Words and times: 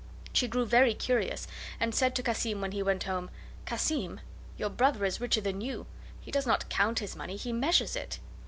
She 0.33 0.47
grew 0.47 0.65
very 0.65 0.95
curious, 0.95 1.47
and 1.79 1.93
said 1.93 2.15
to 2.15 2.23
Cassim 2.23 2.59
when 2.59 2.71
he 2.71 2.83
came 2.83 2.99
home: 3.01 3.29
"Cassim, 3.67 4.19
your 4.57 4.69
brother 4.71 5.05
is 5.05 5.21
richer 5.21 5.41
than 5.41 5.61
you. 5.61 5.85
He 6.19 6.31
does 6.31 6.47
not 6.47 6.67
count 6.69 6.97
his 6.97 7.15
money, 7.15 7.35
he 7.35 7.53
measures 7.53 7.95
it." 7.95 8.17